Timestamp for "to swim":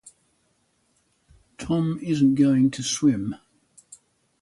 2.71-3.35